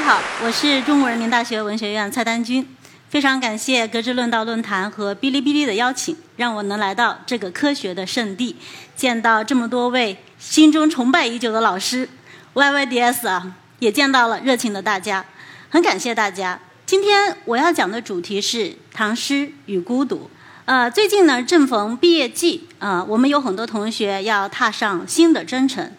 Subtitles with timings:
[0.00, 2.66] 家好，我是中国人民大学文学院蔡丹君。
[3.10, 8.56] 非常感谢格致论道论坛和哔哩哔哩的邀请，让我能来到这个科学的圣地，
[8.96, 12.08] 见到这么多位心中崇拜已久的老师。
[12.54, 15.22] YYDS 啊，也见到了热情的大家，
[15.68, 16.58] 很感谢大家。
[16.86, 20.30] 今天我要讲的主题是唐诗与孤独。
[20.64, 25.92] 呃，最近呢正逢毕业季啊，我们有很多同学要踏上新的征程。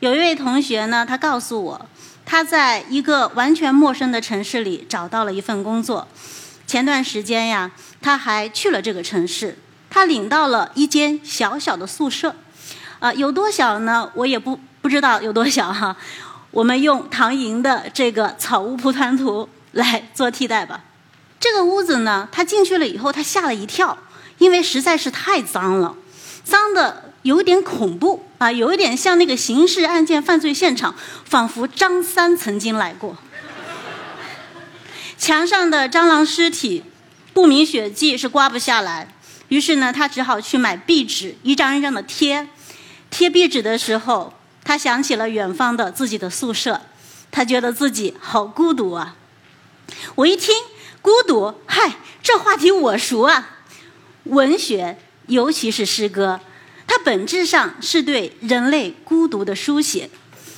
[0.00, 1.86] 有一位同学呢，他告诉我，
[2.30, 6.06] 他在一个完全陌生的城市里找到了一份工作。
[6.66, 7.70] 前段时间呀，
[8.02, 9.56] 他还去了这个城市，
[9.88, 12.36] 他领到了一间小小的宿舍，
[12.98, 14.12] 啊，有多小呢？
[14.14, 15.96] 我也不不知道有多小哈。
[16.50, 20.84] 我们用唐寅的这个草屋蒲团图来做替代吧。
[21.40, 23.96] 这个屋子呢，他进去了以后，他吓了一跳，
[24.36, 25.94] 因为实在是太脏了，
[26.44, 33.16] 脏的有点恐怖啊，有一点像那个刑事案件犯罪现场，仿佛张三曾经来过。
[35.16, 36.84] 墙上的蟑螂尸体、
[37.34, 39.14] 不明血迹是刮不下来，
[39.48, 42.48] 于是呢，他只好去买壁纸，一张一张的贴。
[43.10, 46.82] 贴壁纸的时候，他想起了远方的自己的宿舍，
[47.30, 49.16] 他觉得自己好孤独啊。
[50.14, 50.54] 我一听
[51.02, 53.56] 孤独，嗨，这话题我熟啊。
[54.24, 56.40] 文学，尤其是诗歌，
[57.08, 60.10] 本质上是对人类孤独的书写。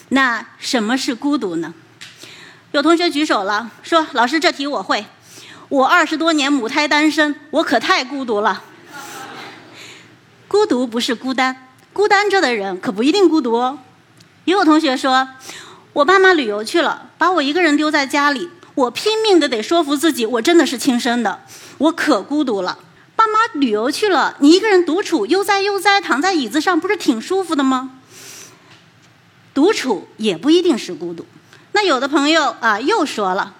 [0.08, 1.72] 那什么是孤独呢？
[2.72, 5.06] 有同学举手了，说：“老师，这题我会。
[5.68, 8.64] 我二十多年母胎单身，我可太孤独了。
[10.48, 13.78] 孤独不是孤单，孤单着的人可不一定孤独哦。”
[14.44, 15.28] 也有同学说
[15.94, 21.44] ：“我爸妈旅游去了，把我一个人丢在家里，我拼命的得说服自己，我真的是亲生的，
[21.78, 22.76] 我可孤独了。
[23.20, 28.00] 爸妈旅游去了，你一个人独处，悠哉悠哉躺在椅子上，不是挺舒服的吗？
[29.52, 31.26] 独处也不一定是孤独。”
[31.72, 33.54] 那有的朋友啊，又说了：“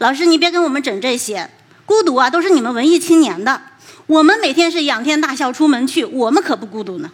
[0.00, 1.50] 老师，你别跟我们整这些，
[1.84, 3.60] 孤独啊，都是你们文艺青年的。
[4.06, 7.10] 我们每天是仰天大笑出门去，我们可不孤独呢。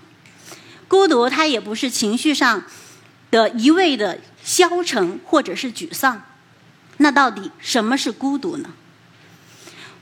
[0.86, 2.62] 孤独它也不是情绪上
[3.32, 6.22] 的一味的消沉或者是沮丧。
[6.98, 8.70] 那到底什么是孤独呢？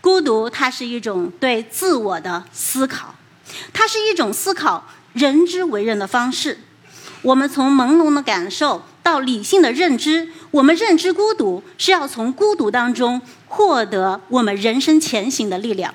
[0.07, 3.17] 孤独它是一种对自我的思考，
[3.73, 6.61] 它是一种思考人之为人的方式。
[7.23, 15.95] 我们从朦胧的感受。”到理性的认知，我们认知孤独是要从孤独当中获得我们人生前行的力量。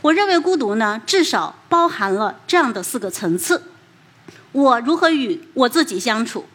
[0.00, 3.64] 我认为孤独呢，至少包含了这样的四个层次：
[4.52, 6.46] 我如何与我自己相处，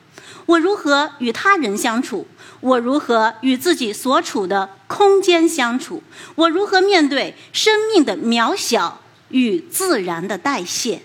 [0.50, 2.26] 我如何与他人相处，
[2.60, 6.02] 我如何与自己所处的空间相处，
[6.34, 9.00] 我如何面对生命的渺小
[9.30, 11.04] 与自然的代谢。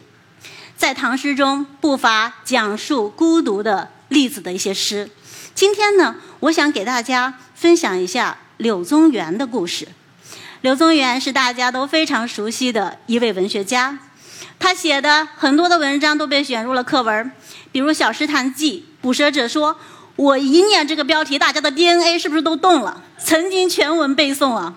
[0.78, 3.90] 在唐诗中不乏讲述孤独的。
[4.10, 5.10] 例子的一些诗，
[5.56, 9.88] 今天呢，我想给大家分享一下柳宗元的故事。
[10.60, 13.98] 柳宗元是大家都非常熟悉的一位文学家，
[14.60, 17.32] 他写的很多的文章都被选入了课文，
[17.72, 19.76] 比如《小诗谈记》，捕蛇者说
[20.16, 23.02] ：“我一念这个标题，大家的 DNA 是不是都动了？
[23.18, 24.72] 曾经全文背诵啊！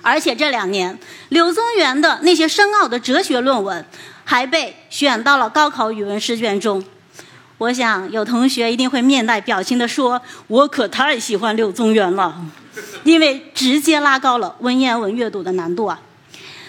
[0.00, 0.98] 而且这两年，
[1.28, 3.84] 柳宗元的那些深奥的哲学论文
[4.24, 6.82] 还被选到了高考语文试卷中。”
[7.58, 12.34] 我想有同学一定会面带表情地说：“我可太喜欢柳宗元了，
[13.04, 16.00] 因为直接拉高了文言文阅读的难度啊。”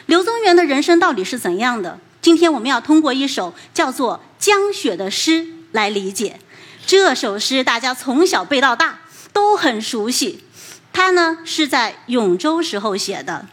[0.07, 1.97] 柳宗元的人生到底是怎样的？
[2.21, 6.41] 今天我们要通过一首叫做《江雪》的诗来理解。
[6.85, 8.99] 这首诗大家从小背到大
[9.31, 10.43] 都很熟悉，
[10.91, 13.45] 他呢是在永州时候写的，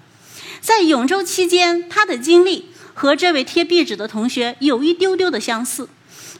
[0.60, 5.88] 在永州期间，他的经历和这位贴壁纸的同学有一丢丢的相似。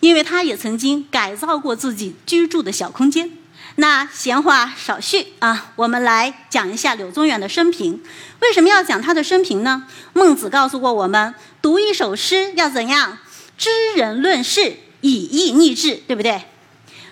[0.00, 3.33] 因为他也曾经改造过自己居住的小空间。
[3.77, 8.03] 那闲话少叙啊，我们来讲一下柳宗元的生平。
[8.41, 9.84] 为什么要讲他的生平呢？
[10.15, 13.19] 孟子告诉过我们，读一首诗要怎样？
[13.59, 16.44] 知人论事，以义逆志，对不对？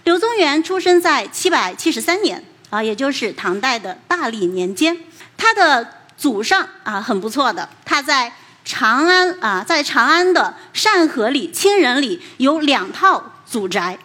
[0.09, 4.97] 柳宗元出生在七百七十三年啊，也就是唐代的大历年间。
[5.37, 8.33] 他的祖上啊，很不错的，他在。
[8.65, 13.99] 长安啊，在长安的善和里、清人里有两套祖宅，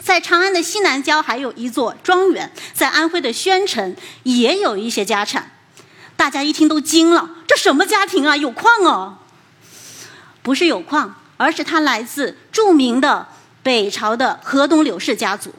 [0.00, 5.52] 在长安的西南郊还有一座庄园，在安徽的宣城也有一些家产。
[6.16, 8.36] 大家一听都惊了，这什么家庭啊？
[8.36, 9.18] 有矿哦？
[10.42, 13.28] 不是有矿，而是他来自著名的
[13.62, 15.54] 北朝的河东柳氏家族。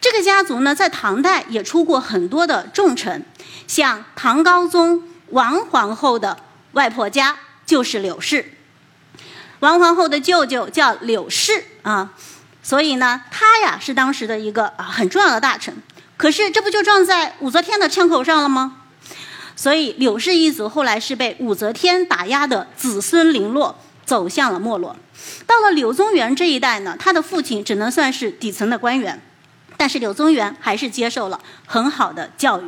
[0.00, 3.24] 这个家族呢，在唐代也出过很多的重臣，
[3.66, 6.38] 像唐高宗王皇后的。
[6.72, 7.34] 外婆家
[7.64, 8.52] 就是柳氏，
[9.60, 12.12] 王皇后的舅舅叫柳氏啊，
[12.62, 15.74] 所以呢，他呀是当时的一个啊很重要的大臣。
[16.18, 18.82] 可是这不就撞在武则天的枪口上了吗？
[19.56, 23.76] 所以柳氏一族后来是被武则天打压的子孙零落，
[24.08, 24.96] 走向了没落。
[25.46, 29.20] 到了柳宗元这一代呢，他的父亲只能算是底层的官员，
[29.76, 32.64] 但是柳宗元还是接受了很好的教育。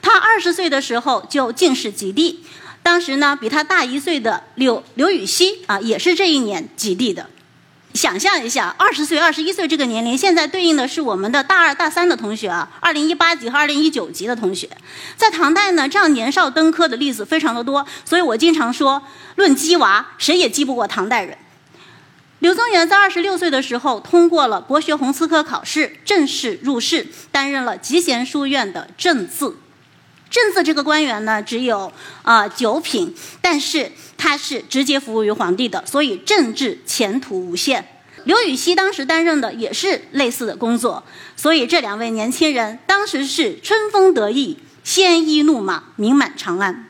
[0.00, 2.44] 他二十岁的时候就进士及第，
[2.84, 7.28] 当时呢比他大一岁的柳刘禹锡啊，也是这一年及第的。
[7.96, 14.68] 想象一下，二十岁、二十一岁这个年龄，现在对应的是我们的大二、大三的同学啊，二零一八级和二零一九级的同学。
[15.16, 19.02] 在唐代呢，这样年少登科的例子非常的多，所以我经常说，
[19.36, 21.38] 论鸡娃，谁也鸡不过唐代人。
[22.40, 29.56] 柳宗元在二十六岁的时候，通过了国学鸿词科考试，正式入仕，担任了集贤书院的正字。
[30.28, 31.90] 正字这个官员呢，只有
[32.22, 37.86] 啊九品，但是他是直接服务于皇帝的，所以政治前途无限。
[38.24, 41.04] 刘禹锡当时担任的也是类似的工作，
[41.36, 46.88] 所以这两位年轻人当时是春风得意，鲜衣怒马，名满长安。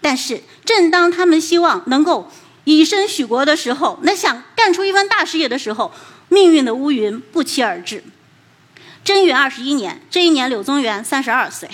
[0.00, 2.30] 但是，正当他们希望能够
[2.64, 5.92] 以身许国的时候，那想干出一番大事业的时候，
[6.28, 8.02] 命运的乌云不期而至。
[9.04, 11.68] 贞元二十一年，这一年柳宗元三十二岁。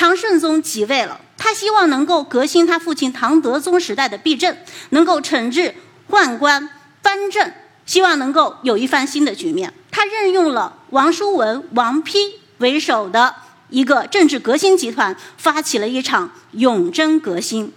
[0.00, 4.56] 唐顺宗即位了，他希望能够革新他父亲唐德宗时代的弊政，
[4.88, 5.74] 能够惩治
[6.08, 6.70] 宦官
[7.02, 7.52] 藩镇，
[7.84, 9.74] 希望能够有一番新的局面。
[9.90, 13.34] 他任用了王叔文、王丕为首的
[13.68, 17.70] 一个政治革新集团，发起了一场永贞革新。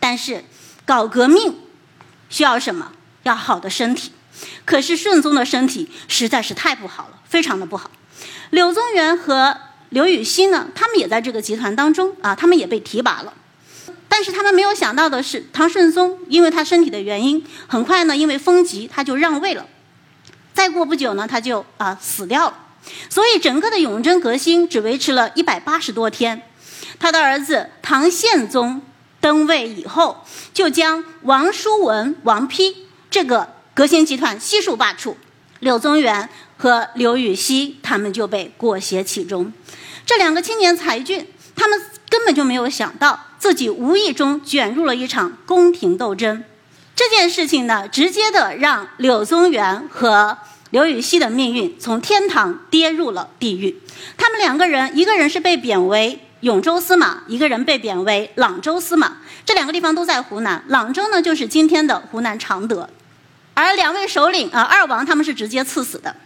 [0.00, 0.44] 但是，
[0.84, 1.60] 搞革命
[2.28, 2.90] 需要什么？
[3.22, 4.10] 要好的身体。
[4.64, 7.88] 可是顺宗的身体实在是太不好了，非常的不好。
[8.50, 9.56] 柳宗元和
[9.90, 10.68] 刘禹锡呢？
[10.74, 13.34] 他们也在这个集团当中啊，他们也被提拔了。
[14.08, 19.66] 但是他们没有想到的是，唐顺宗因为他身体的原因，很快呢，因为风疾他就让位了。
[20.52, 22.58] 再过不久呢，他就啊死掉了。
[23.08, 26.42] 所以整个的永贞革新只维持了一百八十多天。
[26.98, 28.82] 他的儿子唐宪宗
[29.20, 32.74] 登位以后，就将王叔文、王丕
[33.10, 35.14] 这个革新集团悉数罢黜。
[35.60, 36.28] 柳宗元
[36.58, 39.52] 和刘禹锡他们就被裹挟其中。
[40.04, 46.42] 这两个青年才俊，他们根本就没有想到自己无意中卷入了一场宫廷斗争。
[46.96, 50.36] 这件事情呢，直接的让柳宗元和
[50.70, 53.80] 刘禹锡的命运从天堂跌入了地狱。
[54.16, 59.18] 他们两个人，一个人是被贬为永州司马，一个人被贬为朗州司马。
[59.46, 62.88] 这两个地方都在湖南，朗州呢就是今天的湖南常德。
[63.62, 66.16] 而两位首领啊，二王他们是直接赐死的，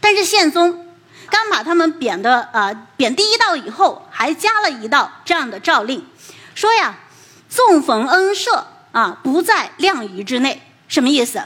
[0.00, 0.82] 但是宪宗。
[1.28, 6.06] 刚把他们贬的啊贬第一道以后，还加了一道这样的诏令，
[6.54, 7.00] 说呀，
[7.48, 8.62] 纵逢恩赦
[8.92, 10.62] 啊，不在量仪之内。
[10.86, 11.42] 什么意思？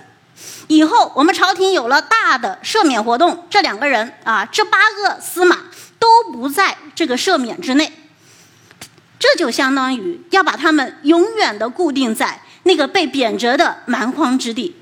[0.68, 5.56] 以后我们朝廷有了大的赦免活动，这两个人啊，这八个司马
[5.98, 7.90] 都不在这个赦免之内。
[9.18, 14.76] 这就相当于要把他们永远的固定在那个被贬谪的蛮荒之地。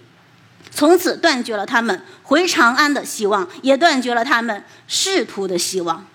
[0.70, 6.06] 从此断绝了他们回长安的希望，也断绝了他们仕途的希望。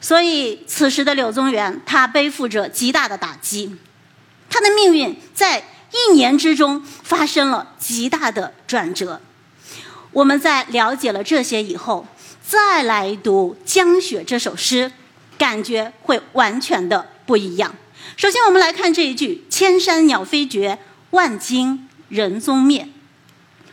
[0.00, 3.76] 所以，此时的柳宗元，他背负着极大的打击，
[4.50, 9.20] 他的命运在一年之中发生了极大的转折。
[10.10, 12.06] 我们在了解了这些以后，
[12.44, 14.92] 再来读《江雪》这首诗，
[15.38, 17.74] 感觉会完全的不一样。
[18.16, 20.78] 首先，我们来看这一句：“千山鸟飞绝，
[21.10, 22.88] 万径人踪灭。”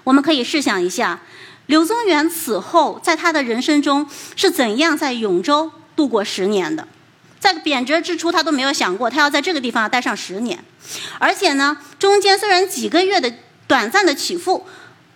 [0.04, 1.20] 我们可以试想一下，
[1.68, 6.88] 柳宗元此后在他的人生中是怎样在永州度过十年的？
[7.40, 10.62] 在贬谪之初，他都没有想过他要在这个地方待上十年，
[11.20, 13.34] 而且呢，中间虽然几个月的
[13.66, 14.66] 短暂的起伏，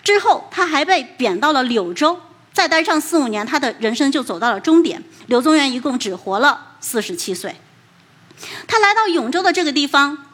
[0.04, 2.22] 之后他还被贬到了柳州，
[2.54, 5.04] 再待上四五年，他的人生就走到了终点。
[5.28, 7.56] 柳宗元一共只活了四十七岁，
[8.68, 10.26] 他来到永州的这个地方，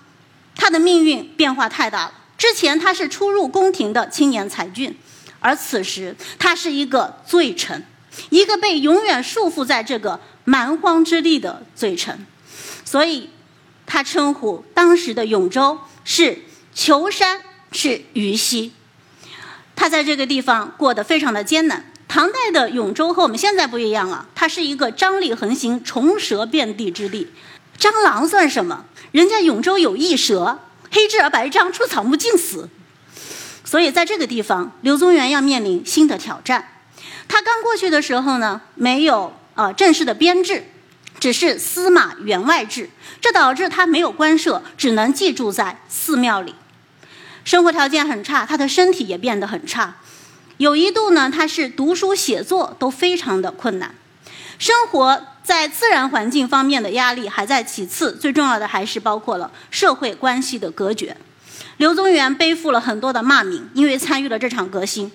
[0.55, 2.13] 他的命运变化太大了。
[2.39, 4.97] 之前他是初入宫廷的青年才俊，
[5.41, 7.85] 而此时他是一个罪臣，
[8.29, 12.25] 一个被永远束缚在这个蛮荒之地的罪臣，
[12.85, 13.29] 所以，
[13.85, 16.39] 他称呼当时的永州是
[16.73, 17.41] 囚山，
[17.73, 18.71] 是虞溪。
[19.75, 21.91] 他在这个地方过得非常的艰难。
[22.07, 27.27] 唐代的永州和我们现在不一样啊，它是一个张力横行、虫蛇遍地之地。
[27.77, 28.85] 蟑螂算什么？
[29.11, 30.59] 人家永州有异蛇。
[30.91, 32.69] 黑质而白章，出草木尽死。
[33.63, 36.69] 所以在这个地方，刘宗元要面临新的挑战。
[37.27, 40.65] 他刚过去的时候呢，没有呃正式的编制，
[41.19, 42.89] 只是司马员外制，
[43.21, 46.55] 这导致他没有官舍，只能寄住在寺庙里，
[47.43, 49.97] 生活条件很差，他的身体也变得很差。
[50.57, 53.93] 有一度呢，他是读书写作都非常的困难。
[54.59, 61.15] 生活在自然环境方面的压力还在其次，最重要的还是包括了社会关系的隔绝。
[61.77, 65.09] 刘宗元背负了很多的骂名，因为参与了这场革新。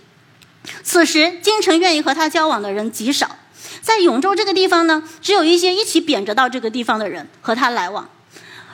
[0.82, 3.36] 此时，京城愿意和他交往的人极少，
[3.82, 8.08] 在永州这个地方呢，只有一些一起贬谪到这个地方的人和他来往。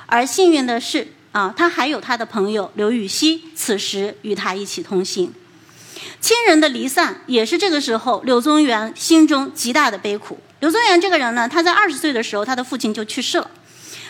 [0.06, 5.32] 而幸运的是，啊，他还有他的朋友刘禹锡，此时与他一起同行。
[6.20, 10.38] 亲人的离散，也是这个时候柳宗元心中极大的悲苦。
[10.60, 13.50] 柳宗元这个人呢，他在二十岁的时候，他的父亲就去世了；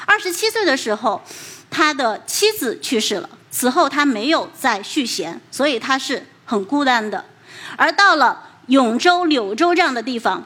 [0.05, 1.23] 二十七岁的时候，
[1.71, 3.31] 他的妻子去世了。
[3.53, 7.25] 此后他没有再续弦，所以他是很孤单的。
[7.77, 10.45] 而到了永州、柳州这样的地方，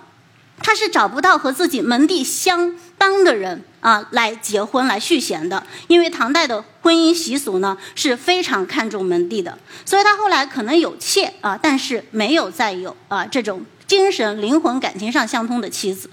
[0.62, 5.66] 他是找不到和自己门第相当的人啊来结婚、来续弦的。
[5.88, 16.10] 因为唐代的婚姻习俗呢是非常看重门第的，所以他后来可能有妾啊，但是没有再有啊这种精神、灵魂、感情上相通的妻子。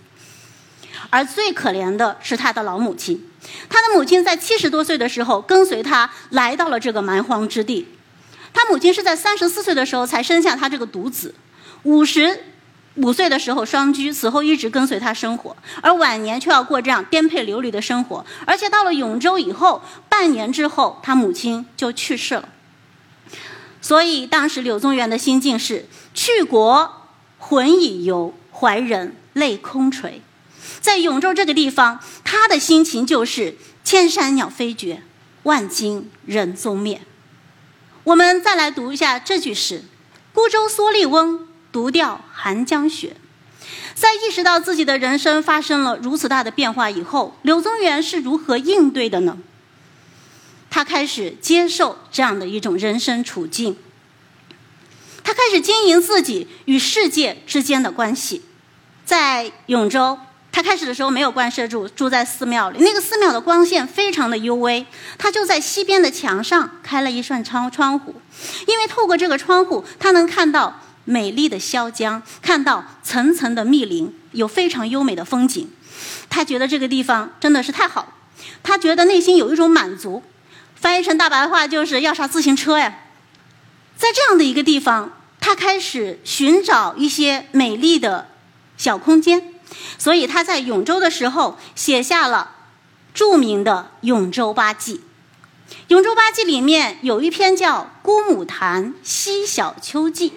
[1.09, 3.27] 而最可怜的是他的老母亲。
[3.69, 7.87] 他的母亲在七十多岁的时候跟随他来到了这个蛮荒之地。
[8.53, 11.33] 他母亲是在三十四岁的时候才生下他这个独子，
[11.83, 12.43] 五十
[12.95, 18.25] 五岁的时候双居，此后一直跟随他生活，而晚年却要过这样颠沛流离的生活。
[18.45, 22.49] 而且到了永州以后，半年之后，他母亲就去世了。
[23.81, 27.00] 所以当时柳宗元的心境是：去国
[27.51, 30.21] 魂已游，怀人泪空垂。
[30.79, 35.03] 在永州这个地方，他的心情就是千山鸟飞绝，
[35.43, 37.01] 万金人踪灭。
[38.05, 39.83] 我们再来读一下这句诗
[40.33, 43.17] ：“孤舟蓑笠翁，独钓寒江雪。”
[43.93, 49.37] 在意识到自己的人生发生了如此大的变化以后，柳宗元是如何应对的呢？
[50.69, 53.75] 他开始接受这样的一种人生处境，
[55.51, 58.41] 始经营自己与世界之间的关系，
[59.05, 60.17] 在永州。
[60.53, 62.79] 他开始的时候没有官舍住，住在寺庙里。
[62.81, 64.85] 那个寺庙的光线非常的幽微，
[65.17, 68.15] 他就在西边的墙上开了一扇窗窗户，
[68.67, 75.71] 因为透过这个窗户，他能看到美丽的潇江，看到层层的密林，有非常优美的风景。
[76.29, 78.09] 他觉得这个地方真的是太好了，
[78.61, 80.21] 他觉得内心有一种满足。
[80.75, 82.93] 翻译成大白话就是要啥自行车呀？
[83.95, 88.29] 在这样的一个地方，他开始寻找一些美丽的
[88.77, 89.53] 小空间。
[89.97, 92.51] 所以他在永州的时候写下了
[93.13, 94.95] 著名的《永州八记》。
[95.87, 100.29] 《永州八记》里面有一篇叫《姑母谈西小秋记》。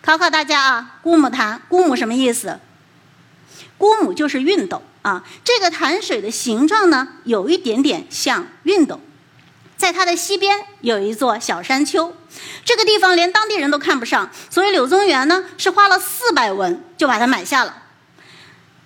[0.00, 2.60] 考考大家啊，姑母潭，姑母什么意思？
[3.76, 5.24] 姑母就是熨斗啊。
[5.44, 9.00] 这个潭水的形状呢，有一点点像熨斗。
[9.78, 12.12] 在它的西边有一座小山丘，
[12.64, 17.84] 这个地方连当地人都看不上，所以柳宗元呢是花了四百文就把它买下了。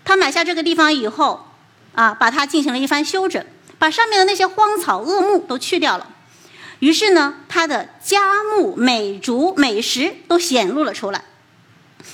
[0.04, 1.48] 他买下这个地方以后，
[1.94, 3.44] 啊，把它进行了一番修整，
[3.78, 6.08] 把上面的那些荒草恶木都去掉了。
[6.80, 11.24] 于是呢，他的佳木、美竹、美石都显露了出来。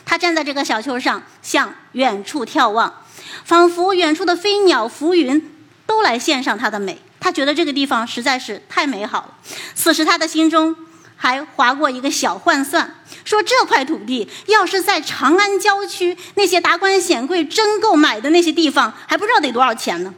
[0.04, 3.02] 他站在这个小丘上，向远处眺望，
[3.44, 5.50] 仿佛远处的飞鸟、浮云
[5.84, 7.02] 都来献上它的美。
[7.28, 9.36] 他觉得这个地方实在是太美好了。
[9.74, 10.74] 此时他的心中。
[11.20, 12.94] 还划过一个小换算，
[13.24, 20.14] 说这块土地要是在长安郊区那些达官显贵真购买的那些地方，还不知道得多少钱呢。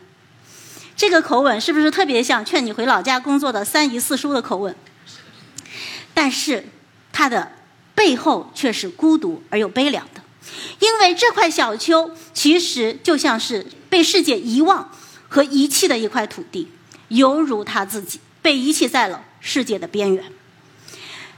[0.94, 4.76] 这个口吻是不是特别像劝你回老家工作的三姨四叔的口吻？
[6.12, 6.66] 但是，
[7.10, 7.50] 他的
[7.94, 10.20] 背后却是孤独而又悲凉的，
[10.80, 14.90] 因为这块小丘其实就像是被世界遗忘
[15.30, 16.68] 和遗弃的一块土地，
[17.10, 20.24] 犹如他自己被遗弃在了世界的边缘。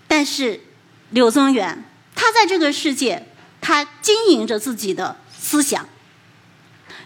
[0.07, 0.61] 但是，
[1.11, 3.27] 柳宗元他在这个世界，
[3.61, 5.87] 他经营着自己的思想。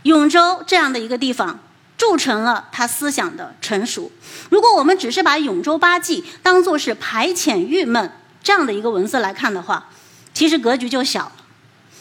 [0.03, 1.61] 永州这样的一个地方，
[1.97, 4.13] 铸成了他思想的成熟。
[4.51, 9.89] 如果我们只是把《永州八记》当做是排遣郁闷这样的一个文字来看的话，
[10.33, 11.33] 其实格局就小了。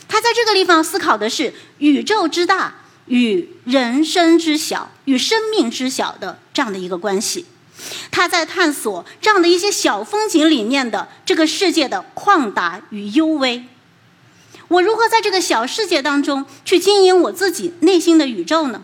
[0.08, 2.76] 他在这个地方思考的是宇宙之大
[3.08, 7.46] 与人生之小、与生命之小的这样的一个关系。
[8.10, 13.66] 他在探索这样的一些小风景里面的这个世界的旷达与幽微。
[14.70, 18.82] 我如何在这个小世界当中去经营我自己内心的宇宙呢？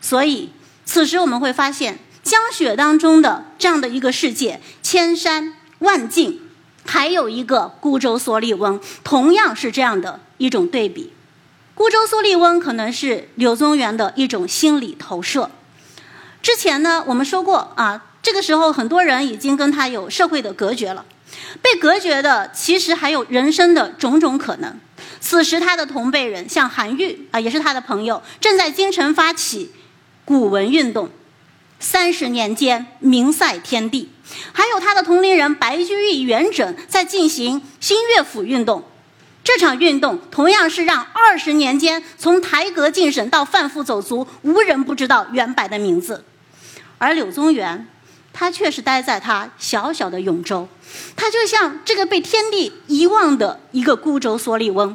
[0.00, 0.50] 所以，
[0.84, 6.38] 此时我们会发现江雪当中的这样的一个世界，千山万径，
[6.84, 11.12] 还有一个孤舟蓑笠翁，同样是这样的一种对比。
[11.74, 15.50] 孤舟蓑笠翁可能是柳宗元的一种心理投射。
[16.42, 21.04] 之前呢，我们说过啊，这个时候很多人已经跟他有社会的隔绝了，
[21.62, 24.78] 被隔绝的其实还有人生的种种可能。
[25.20, 29.72] 此时他的同辈人像韩愈啊，也是他的朋友，正在京城发起
[30.24, 31.10] 古文运动。
[31.80, 34.10] 三十年间名赛天地，
[34.52, 38.84] 还有他的同龄人白居易、元稹在进行新乐府运动。
[39.44, 46.24] 这场运动同样是让二十年间从台阁进省到贩夫走卒，无人不知道袁白的名字。
[46.98, 47.88] 而柳宗元，
[48.32, 50.68] 他却是待在他小小的永州，
[51.16, 54.94] 他就像这个被天地遗忘的一个孤舟蓑笠翁。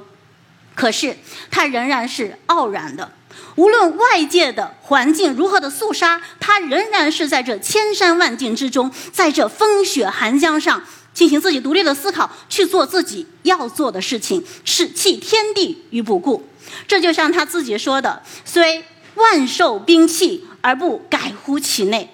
[0.73, 1.17] 可是
[1.51, 3.11] 他仍然是傲然的。
[3.55, 10.83] 无论外界的环境如何的肃杀，他仍然是在这千山万径之中，在这风雪寒江上
[11.17, 16.47] 进行自己独立的思考，去做自己要做的事情，是弃天地于不顾。
[16.87, 22.13] 这就像他自己说的：“虽万兽兵器，而不改乎其内。”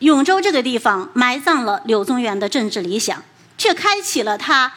[0.00, 3.22] 永州这个地方埋葬了柳宗元的政治理想，
[3.56, 4.72] 却开启了他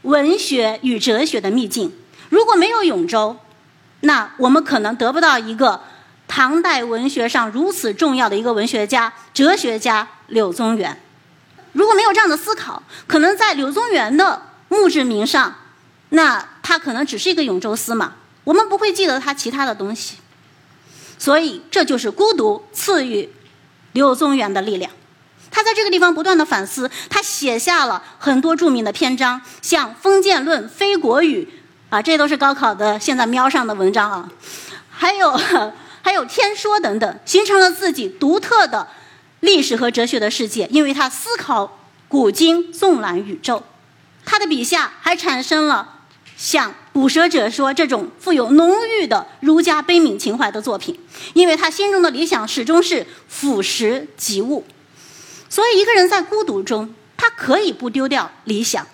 [0.00, 1.92] 文学与哲学的秘境。
[2.30, 3.36] 如果没有永州，
[4.00, 5.82] 那我们可能得不到一个
[6.26, 11.00] 唐代文学上如此重要的一个文学家、哲学家柳宗元。
[11.72, 15.54] 如果没有这样的思考，可能在柳宗元的墓志铭上，
[16.10, 18.12] 那他可能只是一个永州司马，
[18.44, 20.16] 我们不会记得他其他的东西。
[21.18, 23.30] 所以，这就是孤独赐予
[23.92, 24.90] 柳宗元的力量。
[25.50, 31.44] 他在这个地方不断的反思，他写下了很多著名的篇章，像《封建论》《非国语》。
[31.94, 34.30] 啊，这都是高考的现在瞄上的文章啊，
[34.90, 35.38] 还有
[36.00, 38.88] 还有天说等等，形成了自己独特的
[39.42, 40.66] 历史和哲学的世界。
[40.70, 43.62] 因为他思考古今纵览宇宙，
[44.24, 46.00] 他的笔下还产生了
[46.36, 50.98] 像《捕蛇者说》这种富有浓郁的儒家悲悯情怀的作品。
[51.34, 54.64] 因为他心中的理想始终是俯拾即物，
[55.50, 58.86] 所以一个人在孤独中，他可以不丢掉理想。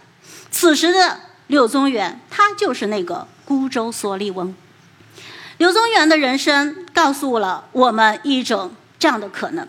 [0.51, 1.21] 此时的。
[1.49, 4.55] 柳宗元，他就是那个孤舟蓑笠翁。
[5.57, 9.67] 柳宗元的人生告诉了我们一种这样的可能：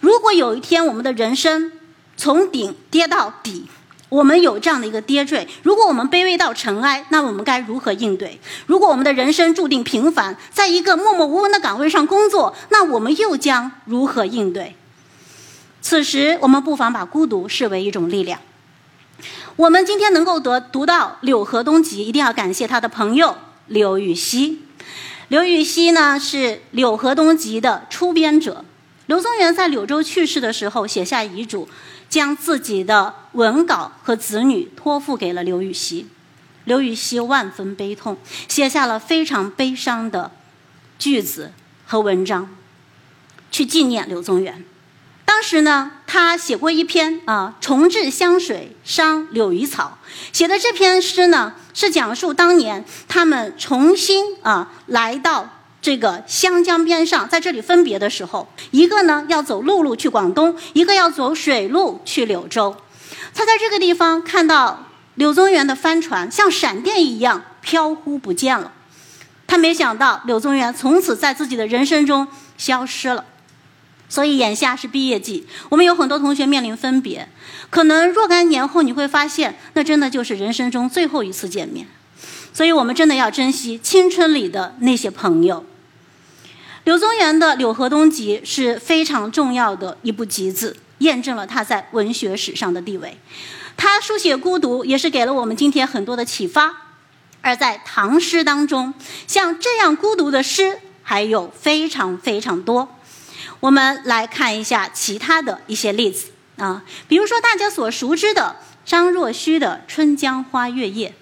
[0.00, 1.72] 如果有一天我们的人生
[2.16, 3.66] 从顶跌到底，
[4.08, 8.38] 我们有这样的一个跌坠；如果我们卑微到尘埃，那我们该如何应对？
[8.66, 14.76] 如果我们的人生注定平凡，在一个默默无闻的岗位上工作，那我们又将如何应对？
[15.82, 18.38] 此时，我们不妨把孤独视为一种力量。
[19.56, 24.62] 我们今天能够得读到《柳河东集》，一定要感谢他的朋友刘禹锡。
[25.28, 26.36] 刘禹锡呢是
[26.70, 28.64] 《柳河东集》的出编者。
[29.06, 31.68] 柳宗元在柳州去世的时候，写下遗嘱，
[32.08, 36.06] 将自己的文稿和子女托付给了刘禹锡。
[36.64, 38.16] 刘禹锡万分悲痛，
[38.48, 40.30] 写下了非常悲伤的
[40.98, 41.52] 句子
[41.86, 42.48] 和文章，
[43.50, 44.64] 去纪念柳宗元。
[45.26, 49.98] 当时呢，他写过一篇啊，重置香水伤柳鱼草。
[50.32, 55.53] 写的这篇诗呢，是讲述当年他们重新啊来到
[55.84, 62.74] 这个湘江边上，在这里分别的时候，一个呢要走陆路去广东，一个要走水路去柳州。
[63.34, 68.72] 他在这个地方看到柳宗元的帆船像闪电一样飘忽不见了，
[69.46, 73.26] 他没想到柳宗元从此在自己的人生中消失了。
[74.08, 77.28] 所以眼下是毕业季，我们有很多同学面临分别，
[77.68, 81.86] 可能若干年后你会发现，那真的就是人生中最后一次见面。
[82.54, 85.62] 所以我们真的要珍惜青春里的那些朋友。
[86.84, 93.16] 柳宗元的《柳河东集》是非常重要的一部集子，验证了他在文学史上的地位。
[93.74, 96.82] 他书写孤独，也是给了我们今天很多的启发。
[97.40, 98.92] 而在唐诗当中，
[99.26, 102.88] 像这样孤独的诗还有非常非常多。
[103.60, 111.14] 我们来看一下其他的一些例子啊，比如说大家所熟知的张若虚的《春江花月夜》，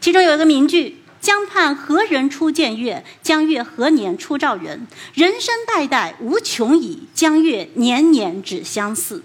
[0.00, 3.04] 其中有一个名句：“江畔何人初见月？
[3.22, 4.86] 江月何年初照人？
[5.14, 9.22] 人生代代无穷已，江月年年只相似。”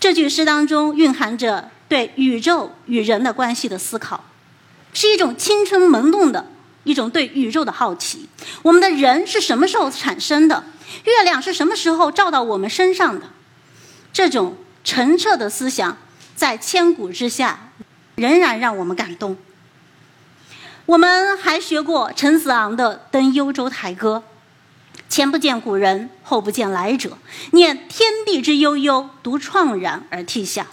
[0.00, 4.24] 这句诗当中蕴含着对宇宙与人的关系的思考，
[4.94, 6.46] 是一种青春萌动的
[6.84, 8.28] 一种对宇宙的好奇。
[8.62, 10.64] 我们的人是什么时候产生的？
[11.04, 13.26] 月亮是什么时候照到我们身上的？
[14.12, 15.98] 这种澄澈的思想，
[16.34, 17.72] 在千古之下，
[18.16, 19.36] 仍然让我们感动。
[20.90, 24.24] 我们还学过陈子昂的《登幽州台歌》
[25.08, 27.16] ：“前不见古人，后不见来者，
[27.52, 30.66] 念天地之悠悠，独怆然而涕下。”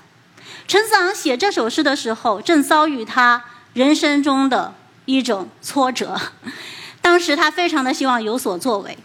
[0.68, 4.74] 陈子昂写这首诗的时候，正遭遇他人生中的
[5.06, 6.20] 一种挫折，
[7.00, 8.98] 当时他非常的希望有所作为。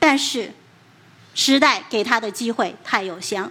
[0.00, 0.52] 但是，
[1.32, 3.48] 时代给他的机会太有限。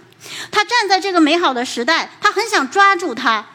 [0.50, 3.46] 他站在这个美好的时代，他很想抓住它，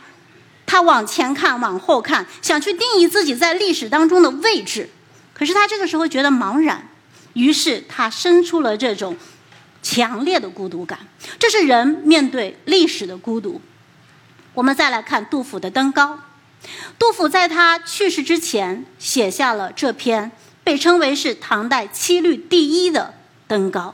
[0.65, 4.89] 他往前看，往后看，想去定义自己在历史当中的位置。
[5.33, 6.89] 可是他这个时候觉得茫然，
[7.33, 9.15] 于是他生出了这种
[9.83, 10.99] 强烈的孤独感。
[11.37, 13.61] 这是人面对历史的孤独。
[14.53, 16.13] 我们再来看杜甫的《登高》。
[16.97, 20.31] 杜甫在他去世之前写下了这篇
[20.63, 23.13] 被称为是唐代七律第一的
[23.47, 23.93] 《登高》。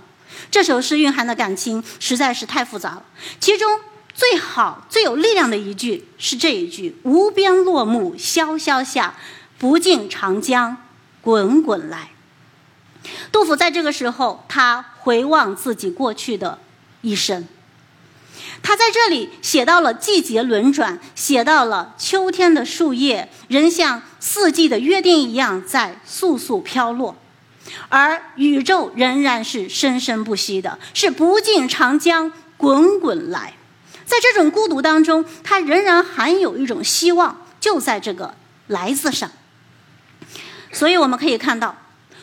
[0.50, 3.04] 这首诗蕴含的感情实在是太复杂了。
[3.40, 3.80] 其中
[4.14, 9.16] 最好、最有力量的一句是这一句：“无边落木萧萧下，
[9.58, 10.78] 不尽长江
[11.22, 12.12] 滚滚来。”
[13.32, 16.60] 杜甫在这个时候，他回望自己过去的
[17.02, 17.48] 一生。
[18.62, 27.16] 他在这里写到了季节轮转，写到了秋天的树叶仍像四季的约定一样在簌簌飘落。
[27.90, 33.54] 而宇宙仍然是生生不息的，是不尽长江滚滚来。
[34.06, 38.34] 在这种孤独当中，它仍然含有一种希望，就在这个
[38.68, 39.32] “来”字上。
[40.72, 41.76] 所以我们可以看到，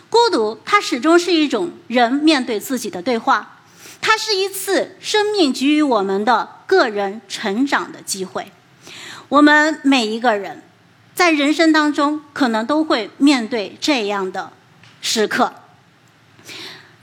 [0.09, 3.59] 孤独它始终是一种人面对自己的对话，
[4.01, 8.53] 它是一次生命给予我们的个人成长的机会。
[9.29, 10.63] 我们每一个人
[11.15, 14.53] 在人生当中，可能都会面对这样的。
[15.01, 15.53] 时刻。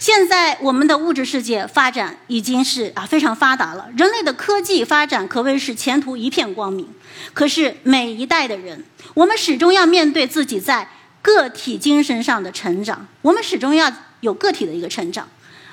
[0.06, 6.88] 现在我们的物质世界发展已经是啊非常发达了，人类的科技发展可谓是前途一片光明。
[7.34, 8.84] 可是每一代的人，
[9.16, 10.88] 我们始终要面对自己在
[11.24, 15.28] 个体精神上的成长，我们始终要有个体的一个成长。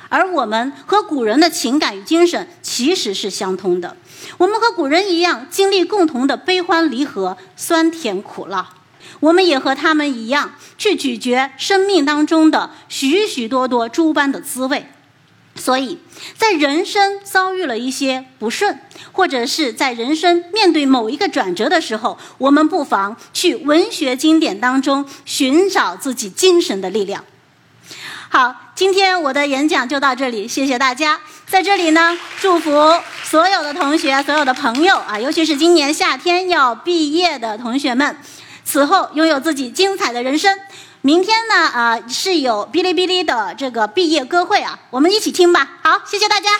[0.08, 3.94] 而我们和古人的情感与精神其实是相通的，
[4.38, 8.70] 我们和古人一样，经历共同的悲欢离合、酸甜苦辣。
[9.20, 14.86] 我们也和他们一样，去咀嚼生命当中的许许多多诸般的滋味。
[15.54, 15.98] 所以，
[16.34, 18.80] 在人生遭遇了一些不顺，
[19.12, 27.22] 或者是在人生面对某一个转折的时候，我们不妨去文学经典当中寻找自己精神的力量。
[28.30, 31.20] 好，今天我的演讲就到这里，谢谢大家。
[31.46, 32.72] 在这里呢，祝福
[33.22, 38.16] 所有的同学、所有的朋友啊，尤其是今年夏天要毕业的同学们。
[38.64, 40.58] 此后拥有自己精彩的人生。
[41.00, 45.78] 明天呢，啊，是有哔哩哔哩的这个毕业歌会啊，我们一起听吧。
[45.82, 46.50] 好，谢谢大家。